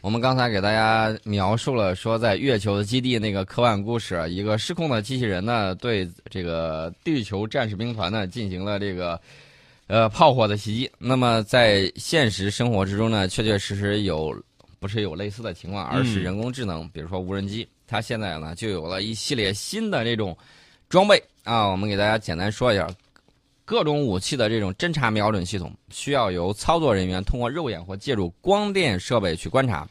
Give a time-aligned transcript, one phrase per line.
[0.00, 9.20] 我们刚才给大家描述了说，在月球的基地那个科幻故事，一个失控的机器人呢，对这个地球战士兵团呢进行了这个
[9.88, 10.90] 呃炮火的袭击。
[10.98, 14.34] 那么在现实生活之中呢，确确实实有
[14.78, 20.36] 不是有类似的情况，而是人工智能，比如说无人机，它现在呢就有了一系列新的这种
[20.88, 21.66] 装备啊。
[21.66, 22.88] 我们给大家简单说一下。
[23.68, 29.86] 各种武器的这种侦察瞄准系统需要由操作人员通过肉眼或借助光电设备去观察。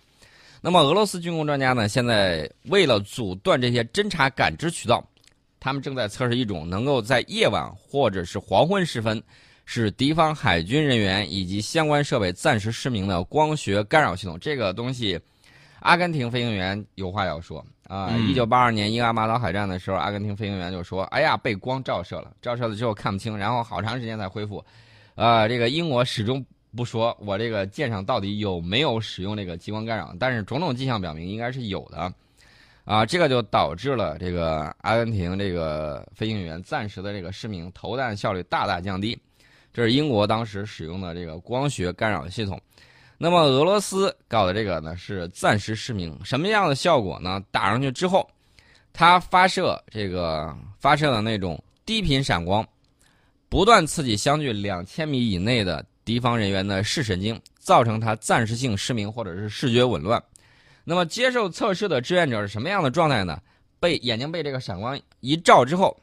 [0.62, 5.08] 那么，俄罗斯军工专家呢，现在为了阻断这些侦察感知渠道，
[5.60, 9.22] 他们正在测试一种能够在夜晚或者是黄昏时分，
[9.64, 14.40] 使敌方海军人员以及相关设备暂时失明的光学干扰系统。
[14.40, 15.20] 这个东西，
[15.82, 17.64] 阿根廷飞行员有话要说。
[17.88, 24.64] 啊，一九八二年伊阿马岛海战的时候，阿根廷飞行员就说：“哎呀，被光照射了，照射了之后看不清，然后好长时间才恢复。”
[25.16, 32.14] 啊，这个英国始终不说我这个舰上到底有没有使用这个激光干扰，但是种种迹象表明应该是有的。
[32.84, 39.18] 啊，这个就导致了这个阿根廷这个飞行员暂时的这个失明，投弹效率大大降低。
[39.74, 42.60] 这是英国当时使用的这个光学干扰系统。
[43.20, 47.44] 那么俄罗斯搞的这个呢是暂时失明，什么样的效果呢？
[47.50, 48.30] 打上去之后，
[48.94, 52.64] 它发射这个发射的那种低频闪光，
[53.50, 60.24] 不断刺激相距两千米以内的敌方人员的视神经，造成他暂时性失明或者是视觉紊乱。
[60.84, 63.42] 那么接受测试的志愿者是什么样的状态呢？
[63.80, 66.00] 被眼睛被这个闪光一照之后，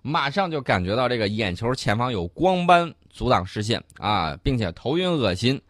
[0.00, 5.60] 马上就感觉到这个眼球前方有光斑阻挡视线啊，并且头晕恶心。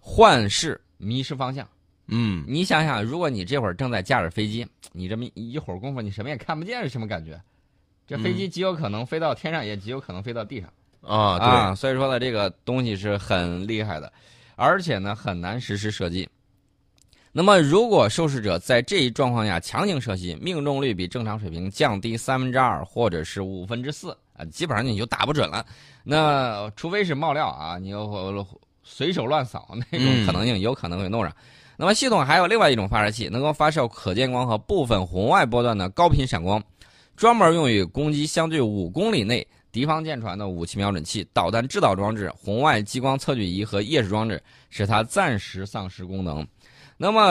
[0.00, 1.68] 幻视、迷失方向，
[2.08, 7.40] 嗯，你想想，如果你这会儿正在驾驶飞机，你这么一会儿功夫，你什么也看不见，是什么感觉？
[8.06, 11.38] 这飞机极有可能飞到天上，也极有可能飞到地上啊！
[11.38, 14.12] 啊，所以说呢，这个东西是很厉害的，
[14.56, 16.28] 而且呢，很难实施射击。
[17.30, 25.64] 那么，如果受试者在这一状况下强行射击，命中率比正常水平降低三分之二或者是五分之四啊，基本上你就打不准了。
[26.02, 28.44] 那除非是冒料啊，你又。
[28.92, 31.32] 随手乱扫那种可能性有可能会弄上，
[31.76, 36.62] 那么系统还有另外一种发射器，能够发射可见光和部分红外波段的高频闪光，
[37.16, 46.46] 专门用于攻击相距五公里内敌方舰船的武器瞄准器、导弹制导装置、红外激光测距仪和夜视装置，使它暂时丧失功能。
[46.96, 47.22] 那么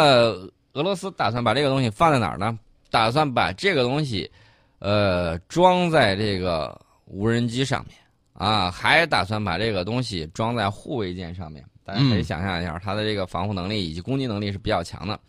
[0.74, 2.58] 俄罗斯打算把这个东西放在哪儿呢？
[2.90, 4.32] 打算把这个东西，
[4.80, 7.96] 呃，装在这个无人机上面。
[8.40, 15.20] 啊，还打算把这个东西装在护卫舰上面，大家可以想象一下，它的这个防护能力以及攻击能力是比较强的。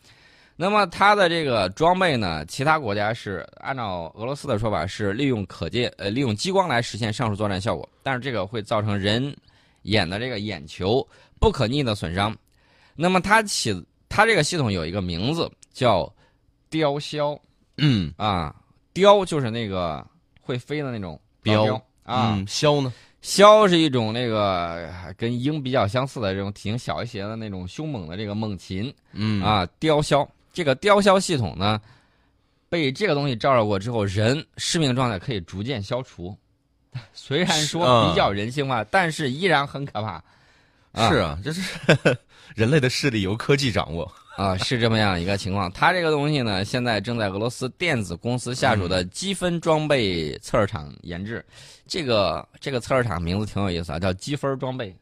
[0.55, 9.37] 那么它的这个装备呢，其他国家是按照俄罗斯的说法是利用可见呃利用激光来实现上述作战效果，但是这个会造成人
[9.83, 11.05] 眼的这个眼球
[11.41, 12.33] 不可逆的损伤。
[12.95, 13.75] 那么它起
[14.09, 16.09] 它这个系统有一个名字叫
[16.69, 17.37] 雕枭，
[17.77, 18.55] 嗯啊，
[18.93, 20.07] 雕就是那个
[20.41, 21.83] 会飞的那种雕。
[22.05, 22.93] 啊，枭呢？
[23.23, 28.93] 枭是一种那个跟鹰比较相似的这种体型小一些的那种凶猛的这个猛禽。
[29.13, 31.79] 嗯啊，雕枭这个雕枭系统呢，
[32.71, 36.35] 被这个东西照射过之后，人失明状态可以逐渐消除。
[37.13, 40.23] 虽然说比较人性化，但是依然很可怕。
[41.09, 41.63] 是啊，这是
[42.57, 44.11] 人类的视力由科技掌握。
[44.41, 45.71] 啊，是这么样一个情况。
[45.73, 51.45] 它这个东西呢，现在正在俄罗斯电子公司下属的积分装备测试厂研制。
[51.87, 54.97] 这个这个测试厂名字挺有意思啊，叫积分装备。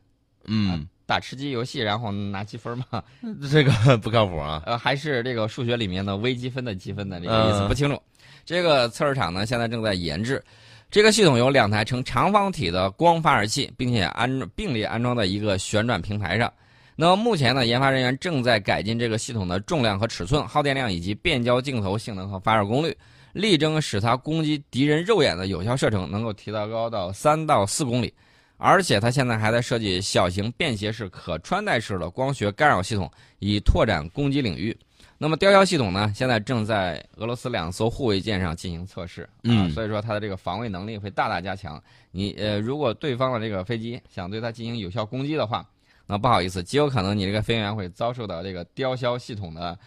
[0.46, 3.00] 嗯，打吃鸡游戏然后拿积分嘛？
[3.48, 3.70] 这个
[4.02, 4.60] 不靠谱啊。
[4.66, 8.02] 呃，还是这个数学里面的微积分的积分的这个意思不清楚。
[8.44, 10.42] 这个测试场呢，现在正在研制。
[10.90, 16.52] 这个系统有两台呈长方体的光发射器，并且安并列安装在一个旋转平台上。
[17.00, 22.92] 那么目前呢，研发人员正在改进这个系统的重量和尺寸、耗电量以及变焦镜头性能和发射功率，
[23.34, 28.12] 力争使它攻击敌人肉眼的有效射程能够提到高到三到四公里。
[28.56, 34.76] 而且它现在还在设计小型便携式可穿戴式的光学干扰系统，以拓展攻击领域。
[35.18, 41.80] 那么雕鸮系统呢，现在正在俄罗斯两艘护卫舰上进行测试，啊，所以说它的这个防卫能力会大大加强。
[42.10, 45.64] 你呃，如果对方的这个飞机想对它进行有效攻击的话，
[46.10, 49.78] 那不好意思，极有可能你这个飞行员会遭受到这个吊销系统的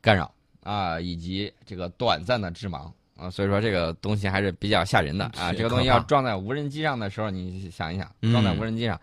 [0.00, 0.32] 干扰
[0.62, 5.52] 啊，以及这个短暂的致盲啊，所以说这个东西还是比较吓人的啊。
[5.52, 8.98] 这个东西要装在无人机上的时候，你想一想，装在无人机上，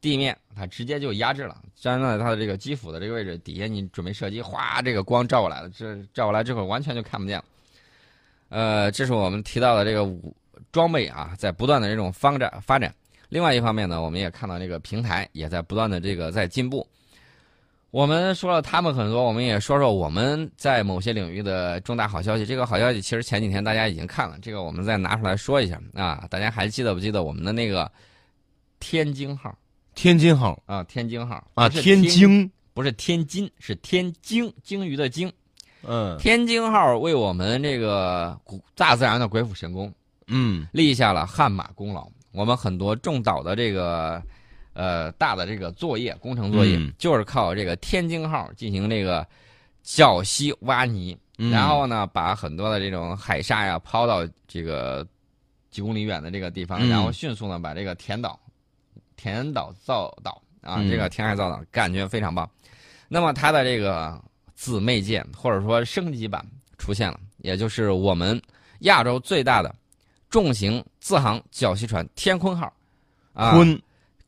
[0.00, 7.44] 地面它直接就压制了，粘在它的这个机腹的这个位置底下，你准备射击，哗，这个光照过来了，这照过来之后完全就看不见了。
[8.48, 10.34] 呃，这是我们提到的这个武
[10.72, 12.92] 装备啊，在不断的这种发展发展。
[13.30, 16.86] 另外一方面呢，我们也看到这个平台也在不断的这个在进步。
[17.90, 22.46] 我们说了他们很多，我们也说说我们在某些领域的重大好消息。
[22.46, 26.24] 这个好消息其实前几天大家已经看了，这个我们再拿出来说一下啊。
[26.30, 27.90] 大家还记得不记得我们的那个
[28.78, 29.52] 天津号
[29.96, 30.84] 天津号啊？
[30.84, 35.32] 天津号啊，天津，不是天津，是天津，鲸鱼的鲸。
[35.82, 39.92] 嗯天津号为我们这个古大自然的鬼斧神工
[40.26, 42.08] 嗯立下了汗马功劳。
[42.32, 44.22] 我们很多重岛的这个
[44.72, 46.92] 呃大的这个作业工程作业，嗯。
[46.98, 49.26] 就是靠这个天津号进行这个
[49.82, 51.50] 绞吸挖泥，嗯。
[51.50, 55.06] 然后呢把很多的这种海沙呀抛到这个
[55.70, 56.88] 几公里远的这个地方，嗯。
[56.88, 58.38] 然后迅速呢把这个填岛
[59.16, 60.88] 填岛造岛啊，嗯。
[60.88, 62.48] 这个填海造岛感觉非常棒。
[63.08, 64.22] 那么它的这个
[64.54, 66.46] 姊妹舰或者说升级版
[66.78, 68.40] 出现了，也就是我们
[68.80, 69.74] 亚洲最大的
[70.30, 72.72] 重型自航绞吸船“天鲲号”，
[73.34, 73.78] 啊，鲲，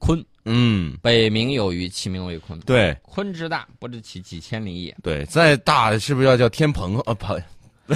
[0.01, 2.61] 鲲，嗯，北冥有鱼，其名为鲲。
[2.67, 7.15] 对鲲之大，不知其几千里也，对，再大是不是要叫天蓬啊？
[7.15, 7.41] 鹏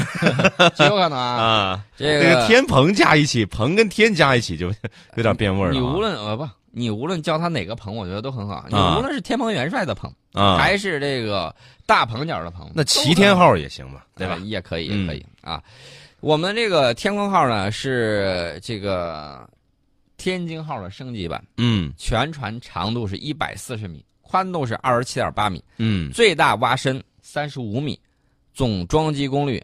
[0.75, 1.35] 极有可能啊。
[1.75, 4.67] 啊，这这个天鹏加一起，鹏跟天加一起就
[5.17, 5.81] 有点变味儿了啊。
[5.81, 8.67] 你无论呃不，你无论叫它哪个鹏，我觉得都很好。
[8.69, 11.55] 你啊无论是天蓬元帅的鹏，啊，还是这个
[11.87, 14.35] 大鹏鸟的鹏，那齐天号也行吧，对吧？
[14.35, 15.63] 呃也可以，嗯也可以啊。
[16.21, 19.49] 我们这个天鲲号呢是这个
[20.17, 21.93] 天津号的升级版，嗯。
[21.97, 26.11] 全船长度是一百四十米，宽度是二十七点八米，嗯。
[26.11, 28.01] 最大挖深三十五米，
[28.55, 29.63] 总装机功率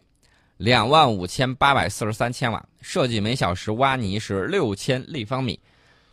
[0.57, 5.59] 两万五千八百四十三千瓦，设计每小时挖泥是六千立方米，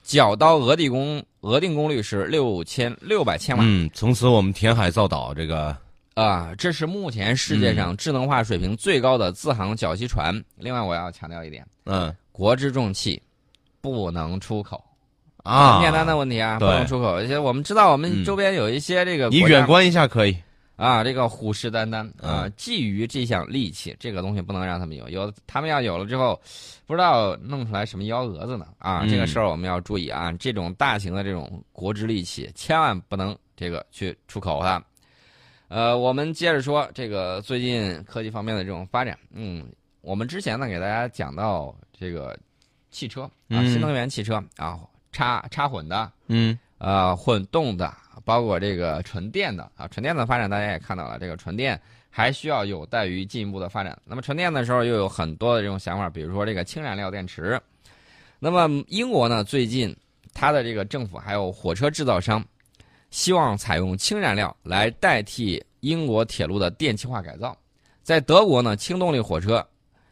[0.03, 3.63] 绞刀额定功额定功率是六千六百千瓦。
[3.65, 5.77] 嗯，从此我们填海造岛，这个
[6.21, 10.39] 啊，这是目前世界上智能化水平最高的自航绞吸船。
[10.57, 12.15] 另外，我要强调一点，嗯。
[12.31, 13.21] 国之重器
[13.81, 14.83] 不能出口，
[15.43, 17.15] 啊，很简单的问题啊，不能出口。
[17.15, 18.25] 而且我们知道，我们嗯。
[18.25, 20.37] 周边有一些这个你远观一下可以，
[20.77, 22.53] 啊，这个虎视眈眈啊，嗯。
[22.53, 26.39] 觊觎这项利器，这个东西不能让他们有，有他们要有了之后，
[26.87, 28.67] 不知道弄出来什么幺蛾子呢？
[28.79, 29.01] 啊！
[29.05, 34.83] 嗯这个事儿我们要注意啊，这种大型的这种国之利器，千万不能这个去出口它。
[35.71, 39.65] 呃，我们接着说这个最近科技方面的这种发展，嗯，
[40.01, 42.37] 我们之前呢给大家讲到这个
[42.91, 44.81] 汽车啊，嗯新能源汽车啊，
[45.13, 47.95] 插插混的，嗯呃，混动的，
[48.25, 51.81] 包括这个纯电的啊，纯电的发展大家也看到了，这个纯电
[52.11, 53.97] 还需要有待于进一步的发展。
[54.05, 57.61] 那么纯电的时候又有很多的这种想法，比如说这个氢燃料电池。
[58.41, 59.97] 那么英国呢，最近
[60.35, 62.45] 它的这个政府还有火车制造商，
[63.11, 67.57] 希望采用氢燃料来代替英国铁路的电气化改造。
[68.03, 69.65] 在德国呢，氢动力火车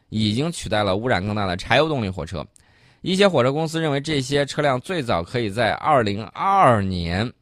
[0.09, 2.47] 已经取代了污染更大的柴油动力火车。
[3.00, 7.33] 一些火车公司认为，这些车辆最早可以在2022年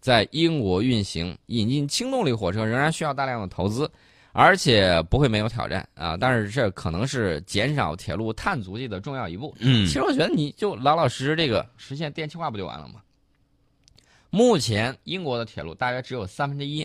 [0.00, 1.36] 在英国运行。
[1.46, 3.90] 引进氢动力火车仍然需要大量的投资，
[4.32, 6.16] 而且不会没有挑战啊！
[6.16, 9.54] 但是这可能是减少铁路碳足迹的重要一步。
[9.58, 13.00] 嗯其实我觉得你就老老实实这个实现电气化不就完了吗？
[14.34, 16.84] 目前英国的铁路大约只有三分之一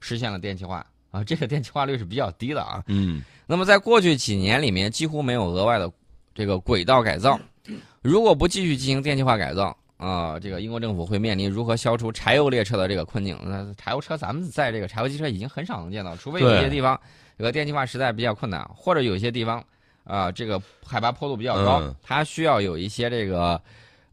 [0.00, 2.84] 实现了电气化啊，这个电气化率是比较低的啊。
[2.88, 5.90] 嗯那么在过去几年里面，几乎没有额外的
[6.34, 7.40] 这个轨道改造。
[8.02, 13.38] 如果不继续进行电气化改造啊、这个英国政府会面临如何消除柴油列车的这个困境。
[13.42, 17.00] 那柴油车，咱们在这个柴油机车已经很少能见到，除非有一些地方
[17.38, 19.64] 这个电气化实在比较困难，或者有一些地方
[20.04, 23.58] 啊、这个海拔坡度比较高，嗯它需要有一些这个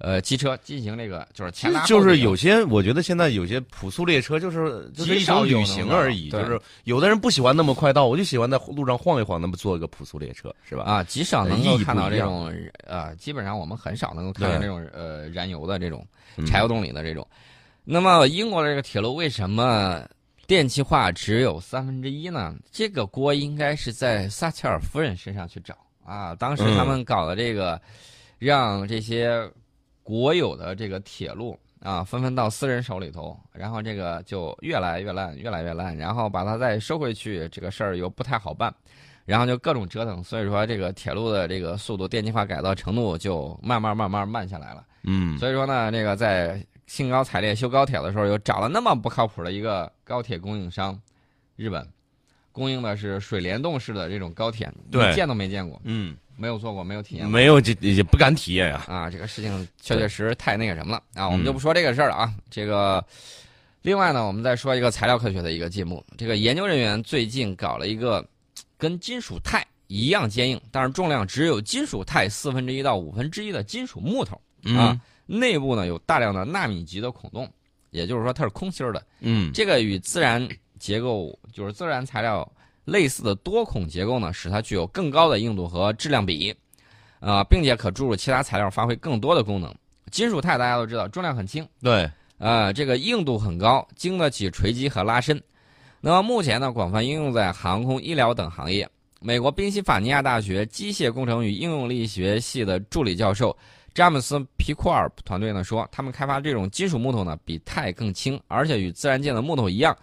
[0.01, 10.83] 呃机车进行这个就是其前就是有些，我觉得现在有些朴素列车就是就是一极少种旅行而已，就是有的人不喜欢那么快到，我就喜欢在路上晃一晃，那么坐一个朴素列车，是吧？
[10.83, 12.51] 啊，极少能够看到这种
[12.85, 16.05] 呃，基本上我们很少能够看到对这种呃燃油的这种
[16.35, 17.25] 嗯柴油动力的这种。
[17.83, 20.03] 那么英国的这个铁路为什么
[20.47, 22.53] 电气化只有三分之一呢？
[22.71, 26.35] 这个锅应该是在撒切尔夫人身上去找啊。
[26.35, 27.81] 当时他们搞的这个，
[28.37, 29.49] 让这些
[30.03, 38.73] 国有的这个铁路啊纷纷到私人手里头，然后这个就越来越烂，越来越烂，然后把它再收回去，这个事儿又不太好办。
[39.23, 44.83] 然后就各种折腾，所以说这个铁路的这个速度电气化改造程度就慢慢慢慢慢下来了。
[45.03, 50.99] 嗯所以说呢，这个在兴高采烈修高铁的时候，又找了那么不靠谱的一个高铁供应商，
[51.55, 51.87] 日本，
[52.51, 57.31] 供应的是水帘洞式的这种高铁，对你见都没见过，嗯，没有做过，没有体验过。
[57.31, 58.83] 没有这也不敢体验呀。
[58.87, 62.33] 啊，这个事情确确实实太那个什么了啊，我们嗯就不说这个事儿了啊。
[62.49, 63.05] 这个，
[63.83, 66.03] 另外呢，我们再说一个材料科学的一个进步。
[66.17, 68.27] 这个研究人员最近搞了一个
[68.75, 74.41] 跟金属钛一样坚硬，但是重量只有金属钛四分之一到五分之一的金属木头
[74.75, 77.47] 啊，内部呢有大量的纳米级的孔洞，
[77.91, 79.05] 也就是说它是空心儿的。
[79.19, 80.47] 嗯，这个与自然
[80.79, 82.49] 结构就是自然材料
[82.85, 86.55] 类似的多孔结构呢，使它具有更高的硬度和质量比，
[87.19, 89.73] 啊，并且可注入其他材料，发挥更多的功能。
[90.09, 95.41] 金属钛大家都知道重量很轻，对，呃，这个硬度很高，经得起锤击和拉伸。
[96.01, 98.89] 那么目前呢，广泛应用在航空、医疗等行业。
[99.21, 103.55] 美国宾夕法尼亚大学机械工程与应用力学系的助理教授
[103.93, 109.95] 詹姆斯·皮库尔团队呢说，他们开发这种金属木头呢比钛更轻，而且与自然界的木头一样，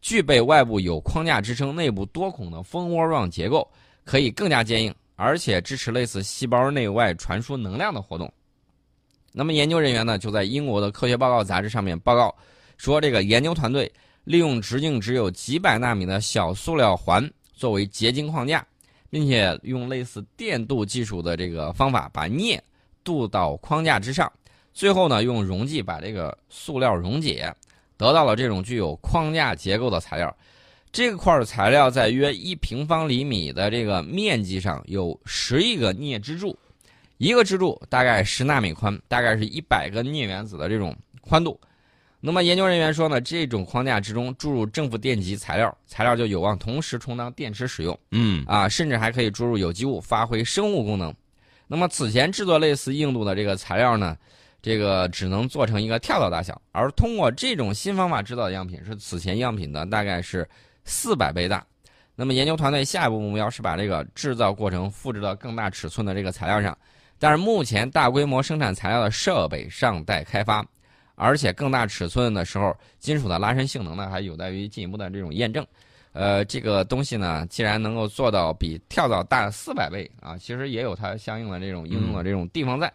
[0.00, 3.68] 具备外部有框架支撑、内部多孔的蜂窝状结构，
[4.04, 8.32] 可以更加坚硬，而且支持类似细胞内外传输能量的活动。
[9.32, 12.34] 那么研究人员呢就在英国的科学报告杂志上面报告
[12.76, 13.90] 说，这个研究团队
[14.24, 17.30] 利用直径只有几百纳米的小塑料环。
[17.52, 18.66] 作为结晶框架，
[19.10, 22.58] 并且用类似电镀技术的这个方法把镍
[23.04, 24.32] 镀到框架之上，
[24.72, 27.54] 最后呢用溶剂把这个塑料溶解，
[28.00, 30.34] 得到了这种具有框架结构的材料。
[30.90, 36.58] 这块材料在约一平方厘米的这个面积上有十亿个镍支柱，
[37.18, 41.60] 一个支柱大概十纳米宽，大概是一百个镍原子的这种宽度。
[42.20, 47.98] 那么研究人员说呢，这种框架之中注入正负电极材料，材料就有望同时充当电池使用。
[48.12, 51.14] 嗯啊，甚至还可以注入有机物，发挥生物功能。
[51.66, 54.16] 那么此前制作类似硬度的这个材料呢，
[54.62, 60.48] 这个只能做成一个跳蚤大小，而通过这种新方法制造的样品是此前样品的大概是
[60.84, 61.64] 四百倍大。
[62.14, 66.76] 那么研究团队下一步目标是把这个制造过程复制到更大尺寸的这个材料上，
[67.18, 70.64] 但是目前大规模生产材料的设备尚待开发。
[71.14, 75.66] 而且更大尺寸的时候，金属的拉伸性能呢，还有待于进一步的这种验证。
[76.12, 82.90] 呃，这个东西呢，既然能够做到比跳蚤大四百倍啊，其实也有它相应的这种应用的这种地方在。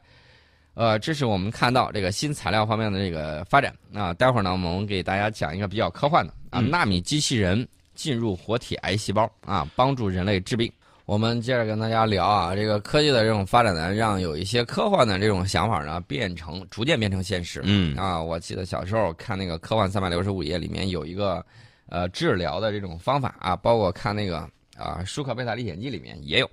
[0.76, 4.14] 呃，这是我们看到这个新材料方面的这个发展啊。
[4.14, 10.72] 待会儿呢，我们给大家讲一个比较科幻的啊，纳米机器人进入活体癌细胞啊，帮助人类治病。
[11.06, 17.62] 我们接着跟大家聊啊，这个科技的这种发展呢，让有一些科幻的这种想法呢，变成逐渐变成现实。
[17.64, 21.46] 嗯啊，我记得小时候看那个《科幻三百六十五页》里面有一个
[21.88, 24.40] 呃治疗的这种方法啊，包括看那个
[24.76, 26.50] 啊《舒克贝塔历险记》里面也有，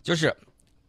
[0.00, 0.32] 就是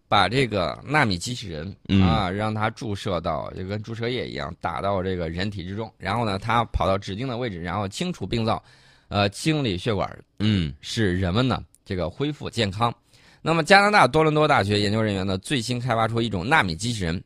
[0.10, 1.74] 把这个纳米机器人
[2.04, 8.62] 啊，让它注射到就跟注射液一样打到这个人体之中，然后呢，它跑到指定的位置，然后清除病灶，
[9.08, 11.64] 呃，清理血管，嗯，使人们呢。
[11.86, 12.94] 这个恢复健康，
[13.42, 17.24] 那么加拿大多伦多大学研究人员呢最新开发出一种纳米机器人，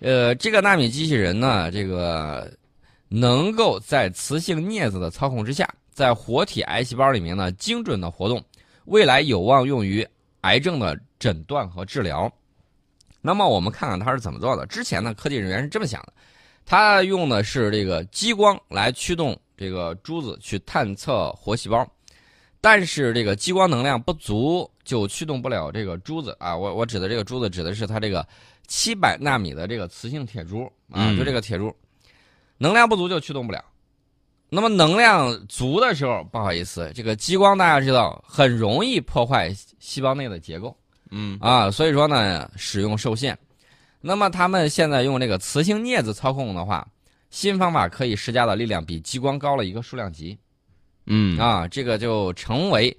[0.00, 2.52] 呃，这个纳米机器人呢，这个
[3.08, 8.44] 能够在磁性镊子的操控之下，在活体癌细胞里面呢精准的活动，
[8.84, 10.06] 未来有望用于
[10.42, 12.30] 癌症的诊断和治疗。
[13.22, 14.66] 那么我们看看它是怎么做的。
[14.66, 16.12] 之前呢，科技人员是这么想的，
[16.66, 21.90] 他用的是这个激光来驱动这个珠子去探测活细胞。
[22.60, 26.54] 但是这个激光能量不足，就驱动不了这个珠子啊！
[26.54, 28.26] 我我指的这个珠子，指的是它这个
[28.66, 31.74] 七百纳米的这个磁性铁珠啊，就这个铁珠，
[32.58, 33.64] 能量不足就驱动不了。
[34.50, 40.76] 那么能量足的时候，不好意思，这个激光大家知道很容易破坏细胞内的结构，
[41.16, 43.38] 嗯啊，所以说呢使用受限。
[44.00, 46.86] 那么他们现在用这个磁性镊子操控的话，
[47.30, 50.36] 新方法可以施加的力量比激光高了一个数量级。
[51.06, 52.94] 嗯啊，这个就成为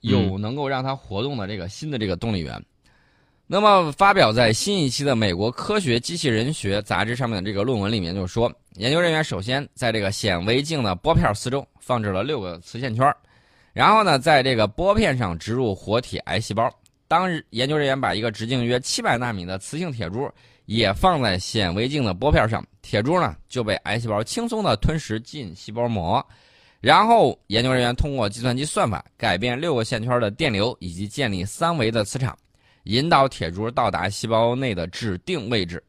[0.00, 2.64] 有能够让它活动的这个新的这个动力源。
[3.46, 13.14] 那么，发表在新一期的美国科学机器人学杂志上面的这个论文里面就说，研究人员首先在这个显微镜的玻片四周放置了六个磁线圈，
[13.72, 16.70] 然后呢，在这个玻片上植入活体癌细胞。
[17.08, 20.30] 当研究人员把一个直径约七百纳米的磁性铁珠
[20.64, 26.24] 也放在显微镜的玻片上，铁珠呢就被癌细胞轻松地吞食进细胞膜。
[26.80, 32.36] 然后，研究人员通过计算机算法改变六个线圈的电流，以及建立三维的磁场，
[32.84, 35.82] 引导铁珠到达细胞内的指定位置。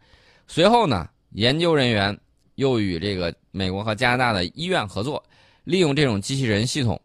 [0.46, 2.16] 随后呢，研究人员
[2.56, 5.24] 又与这个美国和加拿大的医院合作，
[5.64, 7.00] 利用这种机器人系统，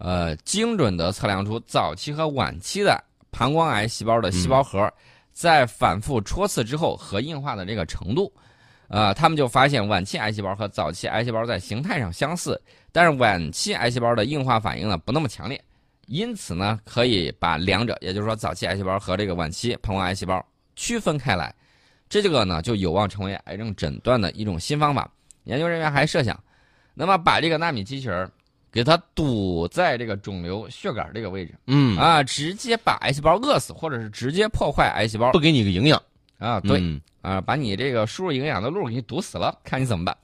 [0.00, 2.98] 呃，精准地测量出早期和晚期的
[3.30, 4.90] 膀胱癌细胞的细胞核，
[5.30, 8.32] 在反复戳刺之后核硬化的这个程度。
[8.88, 15.62] 呃，他们就发现晚期癌细胞和早期癌细胞在形态上相似，但是晚期癌细胞的硬化反应呢不那么强烈，
[16.06, 20.44] 因此呢可以把两者，也就是说早期癌细胞和这个晚期膀胱癌细胞
[20.76, 21.54] 区分开来，
[22.08, 25.08] 这个呢就有望成为癌症诊断的一种新方法。
[25.44, 26.42] 研究人员还设想，
[26.94, 28.28] 那么把这个纳米机器人
[28.72, 36.00] 给它堵在这个肿瘤血管这个位置，嗯啊，直接把癌细胞饿死，或者是直接破坏癌细胞不给你个营养
[36.38, 36.78] 啊，对。
[36.80, 40.16] 嗯啊，把你这个输入营养的路给你堵死了，看你怎么办。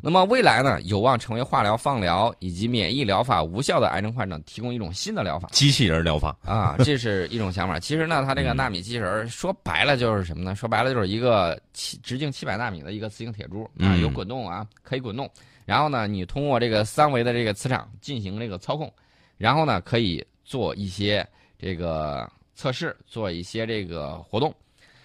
[0.00, 7.78] 那么未来呢，有望成为化疗、放疗以及免疫疗法无效的癌症患者提供一种新的疗法机器人疗法，啊，这是一种想法。
[7.78, 10.54] 其实呢，它这个纳米机器人儿说白了就是什么呢？
[10.54, 15.30] 说白了就是一个七直径七百纳米的一个磁性铁珠啊，嗯有滚动啊，可以滚动。
[15.68, 18.90] 然后呢，你通过这个三维的这个磁场进行这个操控，
[19.36, 24.50] 然后呢，可以做一些这个测试，做一些这个活动，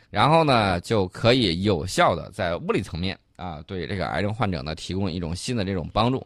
[0.10, 6.25] 然后呢，就可以有效的在物理层面啊，对这个癌症患者呢提供一种新的这种帮助。